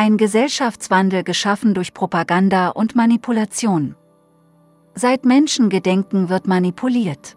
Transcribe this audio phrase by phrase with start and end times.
[0.00, 3.96] Ein Gesellschaftswandel geschaffen durch Propaganda und Manipulation.
[4.94, 7.36] Seit Menschengedenken wird manipuliert.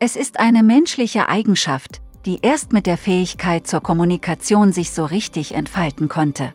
[0.00, 5.54] Es ist eine menschliche Eigenschaft, die erst mit der Fähigkeit zur Kommunikation sich so richtig
[5.54, 6.54] entfalten konnte.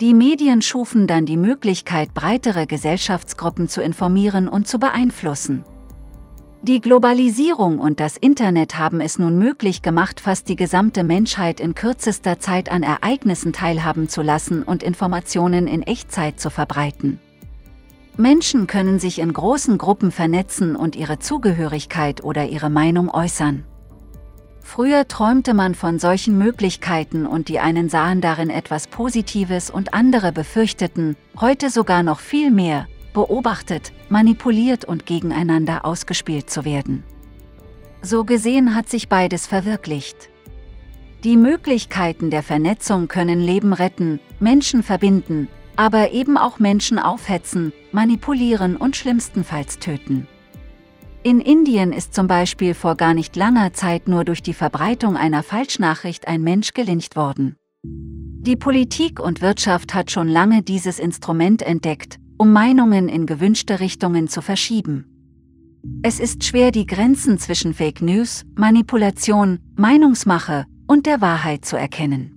[0.00, 5.64] Die Medien schufen dann die Möglichkeit, breitere Gesellschaftsgruppen zu informieren und zu beeinflussen.
[6.62, 11.76] Die Globalisierung und das Internet haben es nun möglich gemacht, fast die gesamte Menschheit in
[11.76, 17.20] kürzester Zeit an Ereignissen teilhaben zu lassen und Informationen in Echtzeit zu verbreiten.
[18.16, 23.62] Menschen können sich in großen Gruppen vernetzen und ihre Zugehörigkeit oder ihre Meinung äußern.
[24.60, 30.32] Früher träumte man von solchen Möglichkeiten und die einen sahen darin etwas Positives und andere
[30.32, 37.04] befürchteten, heute sogar noch viel mehr, beobachtet, manipuliert und gegeneinander ausgespielt zu werden.
[38.02, 40.30] So gesehen hat sich beides verwirklicht.
[41.24, 48.76] Die Möglichkeiten der Vernetzung können Leben retten, Menschen verbinden, aber eben auch Menschen aufhetzen, manipulieren
[48.76, 50.28] und schlimmstenfalls töten.
[51.24, 55.42] In Indien ist zum Beispiel vor gar nicht langer Zeit nur durch die Verbreitung einer
[55.42, 57.56] Falschnachricht ein Mensch gelincht worden.
[57.82, 64.28] Die Politik und Wirtschaft hat schon lange dieses Instrument entdeckt, um Meinungen in gewünschte Richtungen
[64.28, 65.04] zu verschieben.
[66.02, 72.34] Es ist schwer, die Grenzen zwischen Fake News, Manipulation, Meinungsmache und der Wahrheit zu erkennen.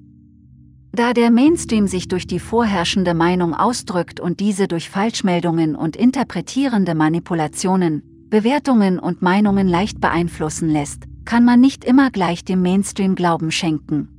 [0.93, 6.95] Da der Mainstream sich durch die vorherrschende Meinung ausdrückt und diese durch Falschmeldungen und interpretierende
[6.95, 13.51] Manipulationen, Bewertungen und Meinungen leicht beeinflussen lässt, kann man nicht immer gleich dem Mainstream Glauben
[13.51, 14.09] schenken.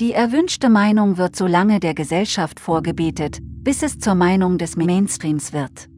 [0.00, 5.52] Die erwünschte Meinung wird so lange der Gesellschaft vorgebetet, bis es zur Meinung des Mainstreams
[5.52, 5.88] wird.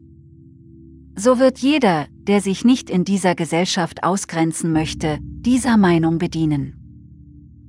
[1.15, 6.75] So wird jeder, der sich nicht in dieser Gesellschaft ausgrenzen möchte, dieser Meinung bedienen.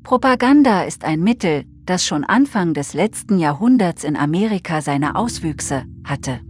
[0.02, 6.40] Propaganda ist ein Mittel, das schon Anfang des letzten Jahrhunderts in Amerika seine Auswüchse hatte.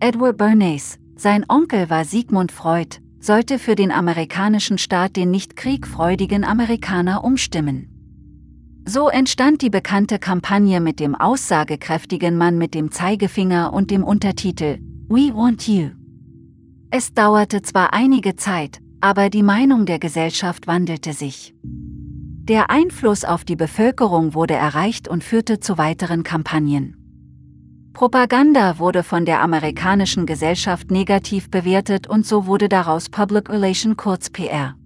[0.00, 6.42] Edward Bernays, sein Onkel war Sigmund Freud, sollte für den amerikanischen Staat den nicht kriegfreudigen
[6.42, 7.97] Amerikaner umstimmen.
[8.88, 14.78] So entstand die bekannte Kampagne mit dem aussagekräftigen Mann mit dem Zeigefinger und dem Untertitel
[15.10, 15.90] We Want You.
[16.90, 21.54] Es dauerte zwar einige Zeit, aber die Meinung der Gesellschaft wandelte sich.
[21.62, 26.96] Der Einfluss auf die Bevölkerung wurde erreicht und führte zu weiteren Kampagnen.
[27.92, 34.30] Propaganda wurde von der amerikanischen Gesellschaft negativ bewertet und so wurde daraus Public Relation kurz
[34.30, 34.76] PR.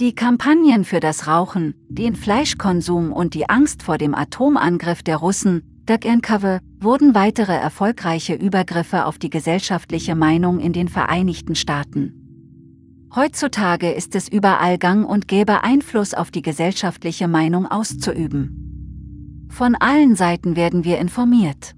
[0.00, 5.62] Die Kampagnen für das Rauchen, den Fleischkonsum und die Angst vor dem Atomangriff der Russen,
[5.86, 13.08] Duck and Cover, wurden weitere erfolgreiche Übergriffe auf die gesellschaftliche Meinung in den Vereinigten Staaten.
[13.14, 19.46] Heutzutage ist es überall gang und gäbe Einfluss auf die gesellschaftliche Meinung auszuüben.
[19.48, 21.76] Von allen Seiten werden wir informiert.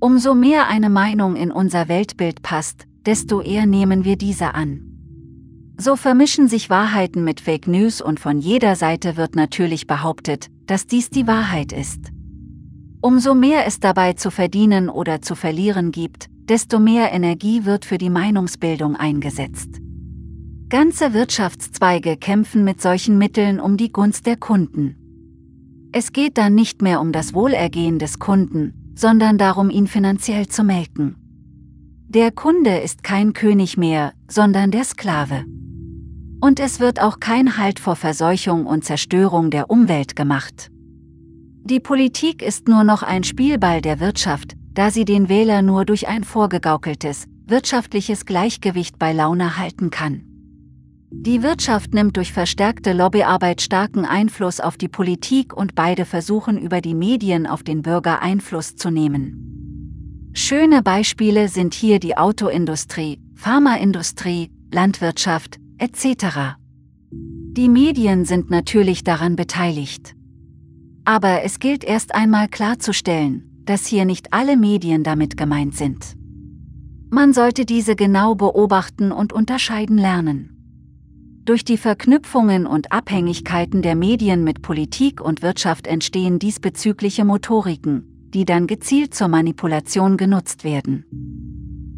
[0.00, 4.85] Umso mehr eine Meinung in unser Weltbild passt, desto eher nehmen wir diese an.
[5.78, 10.86] So vermischen sich Wahrheiten mit Fake News und von jeder Seite wird natürlich behauptet, dass
[10.86, 12.00] dies die Wahrheit ist.
[13.02, 17.98] Umso mehr es dabei zu verdienen oder zu verlieren gibt, desto mehr Energie wird für
[17.98, 19.80] die Meinungsbildung eingesetzt.
[20.70, 24.96] Ganze Wirtschaftszweige kämpfen mit solchen Mitteln um die Gunst der Kunden.
[25.92, 30.64] Es geht dann nicht mehr um das Wohlergehen des Kunden, sondern darum, ihn finanziell zu
[30.64, 31.16] melken.
[32.08, 35.44] Der Kunde ist kein König mehr, sondern der Sklave.
[36.46, 40.70] Und es wird auch kein Halt vor Verseuchung und Zerstörung der Umwelt gemacht.
[41.64, 46.06] Die Politik ist nur noch ein Spielball der Wirtschaft, da sie den Wähler nur durch
[46.06, 50.22] ein vorgegaukeltes, wirtschaftliches Gleichgewicht bei Laune halten kann.
[51.10, 56.80] Die Wirtschaft nimmt durch verstärkte Lobbyarbeit starken Einfluss auf die Politik und beide versuchen über
[56.80, 60.30] die Medien auf den Bürger Einfluss zu nehmen.
[60.32, 66.56] Schöne Beispiele sind hier die Autoindustrie, Pharmaindustrie, Landwirtschaft etc.
[67.20, 70.14] Die Medien sind natürlich daran beteiligt.
[71.04, 76.16] Aber es gilt erst einmal klarzustellen, dass hier nicht alle Medien damit gemeint sind.
[77.10, 80.52] Man sollte diese genau beobachten und unterscheiden lernen.
[81.44, 88.44] Durch die Verknüpfungen und Abhängigkeiten der Medien mit Politik und Wirtschaft entstehen diesbezügliche Motoriken, die
[88.44, 91.04] dann gezielt zur Manipulation genutzt werden.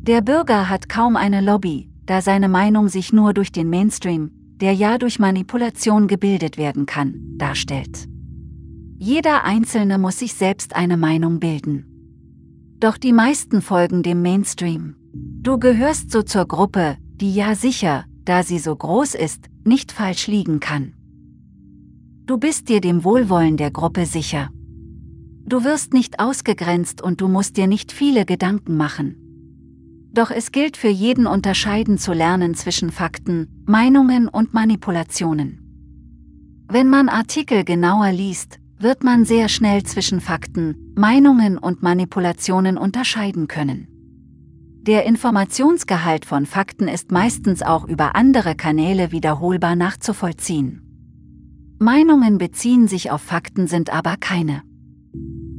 [0.02, 4.72] Der Bürger hat kaum eine Lobby, da seine Meinung sich nur durch den Mainstream, der
[4.72, 8.08] ja durch Manipulation gebildet werden kann, darstellt.
[8.96, 11.84] Jeder Einzelne muss sich selbst eine Meinung bilden.
[12.80, 14.96] Doch die meisten folgen dem Mainstream.
[15.12, 20.28] Du gehörst so zur Gruppe, die ja sicher, da sie so groß ist, nicht falsch
[20.28, 20.94] liegen kann.
[22.24, 24.48] Du bist dir dem Wohlwollen der Gruppe sicher.
[25.44, 29.27] Du wirst nicht ausgegrenzt und du musst dir nicht viele Gedanken machen.
[30.12, 35.64] Doch es gilt für jeden unterscheiden zu lernen zwischen Fakten, Meinungen und Manipulationen.
[36.68, 43.48] Wenn man Artikel genauer liest, wird man sehr schnell zwischen Fakten, Meinungen und Manipulationen unterscheiden
[43.48, 43.88] können.
[44.82, 50.82] Der Informationsgehalt von Fakten ist meistens auch über andere Kanäle wiederholbar nachzuvollziehen.
[51.78, 54.62] Meinungen beziehen sich auf Fakten sind aber keine.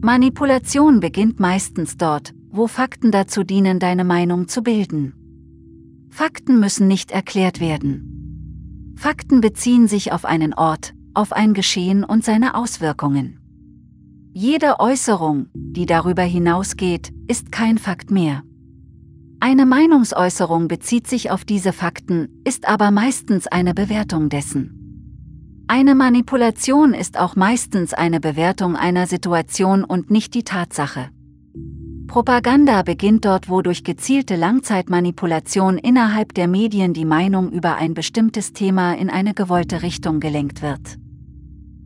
[0.02, 5.13] Manipulation beginnt meistens dort, wo Fakten dazu dienen, deine Meinung zu bilden.
[6.10, 8.94] Fakten müssen nicht erklärt werden.
[8.98, 13.40] Fakten beziehen sich auf einen Ort, auf ein Geschehen und seine Auswirkungen.
[14.34, 18.44] Jede Äußerung, die darüber hinausgeht, ist kein Fakt mehr.
[19.40, 24.75] Eine Meinungsäußerung bezieht sich auf diese Fakten, ist aber meistens eine Bewertung dessen.
[25.68, 31.10] Eine Manipulation ist auch meistens eine Bewertung einer Situation und nicht die Tatsache.
[32.09, 38.51] Propaganda beginnt dort, wo durch gezielte Langzeitmanipulation innerhalb der Medien die Meinung über ein bestimmtes
[38.51, 40.97] Thema in eine gewollte Richtung gelenkt wird.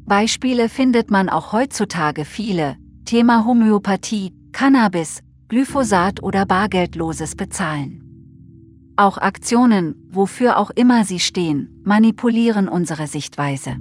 [0.06, 8.94] Beispiele findet man auch heutzutage viele, Thema Homöopathie, Cannabis, Glyphosat oder bargeldloses Bezahlen.
[8.96, 13.76] Auch Aktionen, wofür auch immer sie stehen, manipulieren unsere Sichtweise.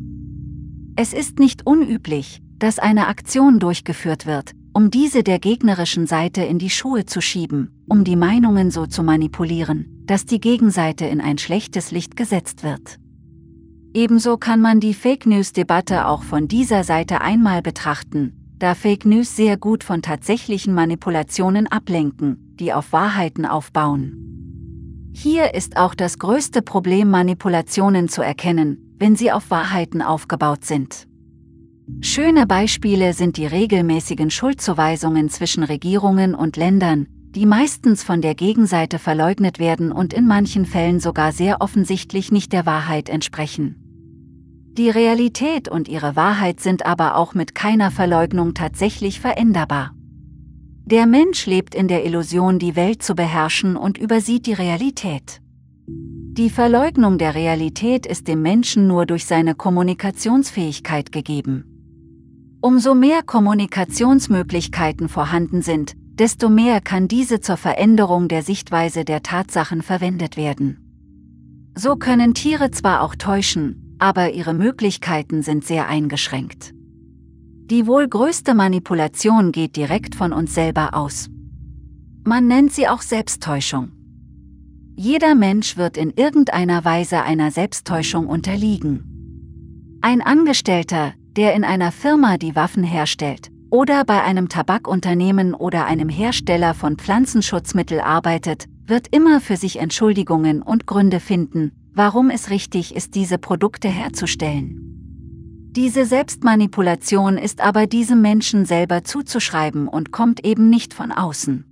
[0.96, 6.58] Es ist nicht unüblich, dass eine Aktion durchgeführt wird, um diese der gegnerischen Seite in
[6.58, 11.38] die Schuhe zu schieben, um die Meinungen so zu manipulieren, dass die Gegenseite in ein
[11.38, 12.98] schlechtes Licht gesetzt wird.
[13.94, 19.36] Ebenso kann man die Fake News-Debatte auch von dieser Seite einmal betrachten, da Fake News
[19.36, 25.10] sehr gut von tatsächlichen Manipulationen ablenken, die auf Wahrheiten aufbauen.
[25.14, 31.06] Hier ist auch das größte Problem Manipulationen zu erkennen, wenn sie auf Wahrheiten aufgebaut sind.
[32.00, 38.98] Schöne Beispiele sind die regelmäßigen Schuldzuweisungen zwischen Regierungen und Ländern, die meistens von der Gegenseite
[38.98, 43.76] verleugnet werden und in manchen Fällen sogar sehr offensichtlich nicht der Wahrheit entsprechen.
[44.76, 49.92] Die Realität und ihre Wahrheit sind aber auch mit keiner Verleugnung tatsächlich veränderbar.
[50.84, 55.40] Der Mensch lebt in der Illusion, die Welt zu beherrschen und übersieht die Realität.
[55.86, 61.71] Die Verleugnung der Realität ist dem Menschen nur durch seine Kommunikationsfähigkeit gegeben.
[62.64, 69.82] Umso mehr Kommunikationsmöglichkeiten vorhanden sind, desto mehr kann diese zur Veränderung der Sichtweise der Tatsachen
[69.82, 70.79] verwendet werden.
[71.75, 76.73] So können Tiere zwar auch täuschen, aber ihre Möglichkeiten sind sehr eingeschränkt.
[77.67, 81.31] Die wohl größte Manipulation geht direkt von uns selber aus.
[82.23, 83.91] Man nennt sie auch Selbsttäuschung.
[84.94, 89.99] Jeder Mensch wird in irgendeiner Weise einer Selbsttäuschung unterliegen.
[90.00, 96.08] Ein Angestellter, der in einer Firma die Waffen herstellt, oder bei einem Tabakunternehmen oder einem
[96.08, 102.94] Hersteller von Pflanzenschutzmittel arbeitet, wird immer für sich Entschuldigungen und Gründe finden, warum es richtig
[102.94, 104.79] ist, diese Produkte herzustellen.
[105.75, 111.64] Diese Selbstmanipulation ist aber diesem Menschen selber zuzuschreiben und kommt eben nicht von außen.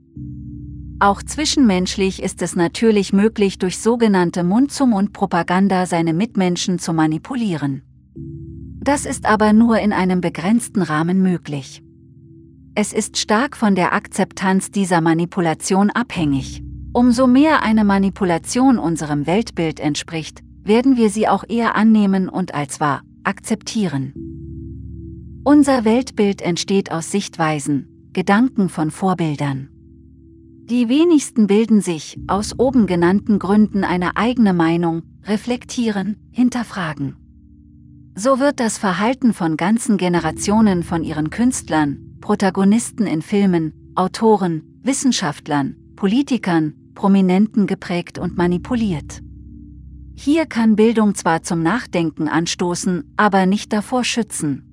[1.01, 7.83] Auch zwischenmenschlich ist es natürlich möglich, durch sogenannte Mund-zu-Mund-Propaganda seine Mitmenschen zu manipulieren.
[8.91, 11.81] Das ist aber nur in einem begrenzten Rahmen möglich.
[12.75, 16.65] Es ist stark von der Akzeptanz dieser Manipulation abhängig.
[16.93, 22.81] Umso mehr eine Manipulation unserem Weltbild entspricht, werden wir sie auch eher annehmen und als
[22.81, 24.13] wahr akzeptieren.
[25.44, 29.69] Unser Weltbild entsteht aus Sichtweisen, Gedanken von Vorbildern.
[30.65, 37.19] Die wenigsten bilden sich, aus oben genannten Gründen, eine eigene Meinung, reflektieren, hinterfragen.
[38.14, 45.76] So wird das Verhalten von ganzen Generationen von ihren Künstlern, Protagonisten in Filmen, Autoren, Wissenschaftlern,
[45.96, 49.22] Politikern, Prominenten geprägt und manipuliert.
[50.14, 54.67] Hier kann Bildung zwar zum Nachdenken anstoßen, aber nicht davor schützen.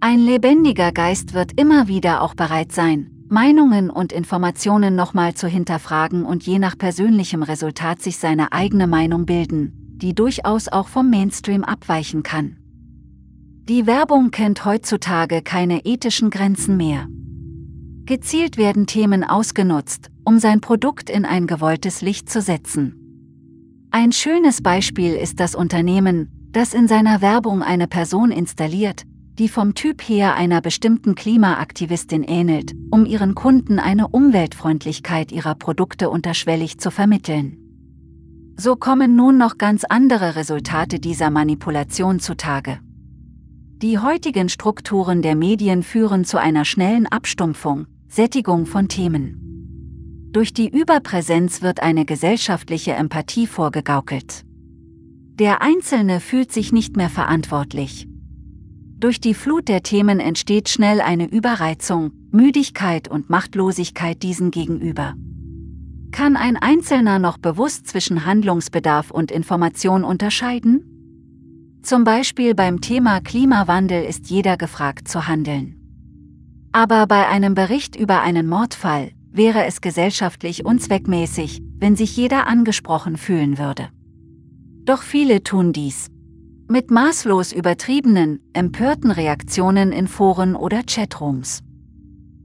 [0.00, 6.24] Ein lebendiger Geist wird immer wieder auch bereit sein, Meinungen und Informationen nochmal zu hinterfragen
[6.24, 11.64] und je nach persönlichem Resultat sich seine eigene Meinung bilden, die durchaus auch vom Mainstream
[11.64, 12.56] abweichen kann.
[13.68, 17.06] Die Werbung kennt heutzutage keine ethischen Grenzen mehr.
[18.04, 22.98] Gezielt werden Themen ausgenutzt, um sein Produkt in ein gewolltes Licht zu setzen.
[23.92, 29.04] Ein schönes Beispiel ist das Unternehmen, das in seiner Werbung eine Person installiert,
[29.38, 36.10] die vom Typ her einer bestimmten Klimaaktivistin ähnelt, um ihren Kunden eine Umweltfreundlichkeit ihrer Produkte
[36.10, 37.61] unterschwellig zu vermitteln.
[38.56, 42.80] So kommen nun noch ganz andere Resultate dieser Manipulation zutage.
[43.82, 50.30] Die heutigen Strukturen der Medien führen zu einer schnellen Abstumpfung, Sättigung von Themen.
[50.30, 54.44] Durch die Überpräsenz wird eine gesellschaftliche Empathie vorgegaukelt.
[55.34, 58.06] Der Einzelne fühlt sich nicht mehr verantwortlich.
[58.98, 65.14] Durch die Flut der Themen entsteht schnell eine Überreizung, Müdigkeit und Machtlosigkeit diesen gegenüber.
[66.12, 71.80] Kann ein Einzelner noch bewusst zwischen Handlungsbedarf und Information unterscheiden?
[71.82, 75.74] Zum Beispiel beim Thema Klimawandel ist jeder gefragt zu handeln.
[76.70, 83.16] Aber bei einem Bericht über einen Mordfall wäre es gesellschaftlich unzweckmäßig, wenn sich jeder angesprochen
[83.16, 83.88] fühlen würde.
[84.84, 86.08] Doch viele tun dies.
[86.68, 91.62] Mit maßlos übertriebenen, empörten Reaktionen in Foren oder Chatrooms.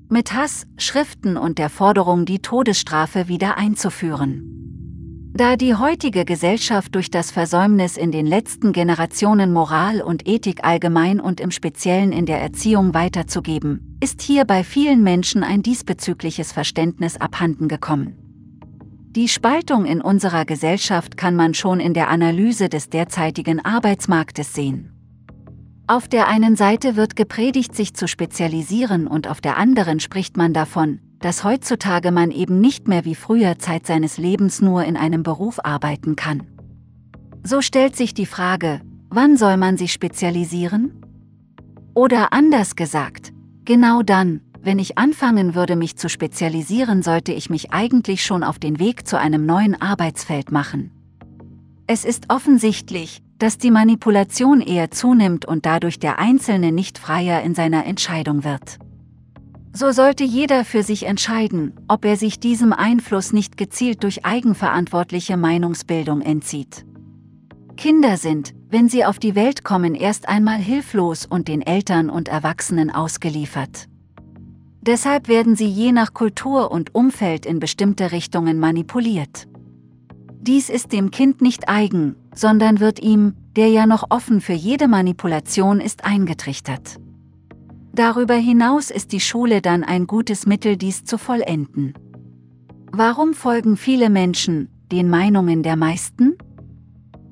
[0.09, 5.33] Mit Hass, Schriften und der Forderung, die Todesstrafe wieder einzuführen.
[5.33, 11.19] Da die heutige Gesellschaft durch das Versäumnis in den letzten Generationen Moral und Ethik allgemein
[11.19, 17.17] und im Speziellen in der Erziehung weiterzugeben, ist hier bei vielen Menschen ein diesbezügliches Verständnis
[17.17, 18.15] abhanden gekommen.
[19.09, 24.96] Die Spaltung in unserer Gesellschaft kann man schon in der Analyse des derzeitigen Arbeitsmarktes sehen.
[25.89, 30.51] Auf der einen Seite wird gepredigt, sich zu spezialisieren und auf der anderen spricht man
[30.51, 35.23] davon, dass heutzutage man eben nicht mehr wie früher Zeit seines Lebens nur in einem
[35.23, 36.43] Beruf arbeiten kann.
[37.41, 40.91] So stellt sich die Frage, wann soll man sich spezialisieren?
[41.93, 43.31] Oder anders gesagt,
[43.63, 48.59] genau dann, wenn ich anfangen würde, mich zu spezialisieren, sollte ich mich eigentlich schon auf
[48.59, 50.91] den Weg zu einem neuen Arbeitsfeld machen.
[51.87, 57.55] Es ist offensichtlich, dass die Manipulation eher zunimmt und dadurch der Einzelne nicht freier in
[57.55, 58.79] seiner Entscheidung wird.
[59.73, 65.37] So sollte jeder für sich entscheiden, ob er sich diesem Einfluss nicht gezielt durch eigenverantwortliche
[65.37, 66.83] Meinungsbildung entzieht.
[67.75, 72.27] Kinder sind, wenn sie auf die Welt kommen, erst einmal hilflos und den Eltern und
[72.27, 73.87] Erwachsenen ausgeliefert.
[74.81, 79.47] Deshalb werden sie je nach Kultur und Umfeld in bestimmte Richtungen manipuliert.
[80.47, 84.87] Dies ist dem Kind nicht eigen, sondern wird ihm, der ja noch offen für jede
[84.87, 87.01] Manipulation ist, eingetrichtert.
[87.91, 91.95] Darüber hinaus ist die Schule dann ein gutes Mittel, dies zu vollenden.
[92.93, 96.37] Warum folgen viele Menschen den Meinungen der meisten?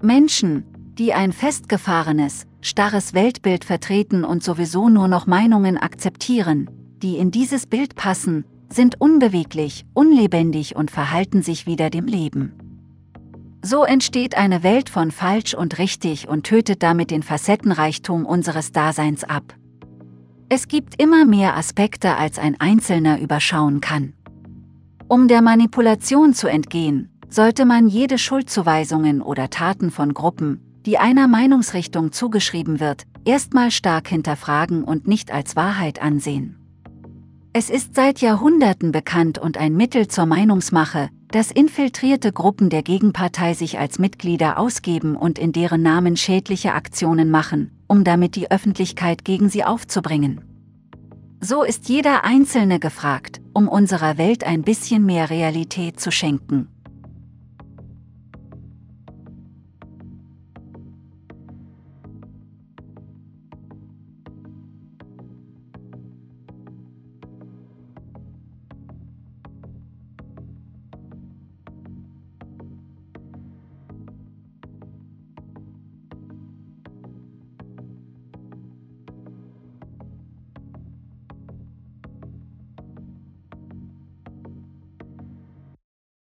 [0.02, 0.66] Menschen,
[0.98, 6.70] die ein festgefahrenes, starres Weltbild vertreten und sowieso nur noch Meinungen akzeptieren,
[7.02, 12.65] die in dieses Bild passen, sind unbeweglich, unlebendig und verhalten sich wieder dem Leben.
[13.68, 19.24] So entsteht eine Welt von falsch und richtig und tötet damit den Facettenreichtum unseres Daseins
[19.24, 19.56] ab.
[20.50, 24.14] Es gibt immer mehr Aspekte, als ein Einzelner überschauen kann.
[25.08, 31.28] Um der Manipulation zu entgehen, sollte man jede Schuldzuweisungen oder Taten von Gruppen, die einer
[31.28, 36.60] Meinungsrichtung zugeschrieben wird, erstmal stark hinterfragen und nicht als Wahrheit ansehen.
[37.52, 43.54] Es ist seit Jahrhunderten bekannt und ein Mittel zur Meinungsmache, dass infiltrierte Gruppen der Gegenpartei
[43.54, 49.26] sich als Mitglieder ausgeben und in deren Namen schädliche Aktionen machen, um damit die Öffentlichkeit
[49.26, 50.42] gegen sie aufzubringen.
[51.42, 56.70] So ist jeder Einzelne gefragt, um unserer Welt ein bisschen mehr Realität zu schenken.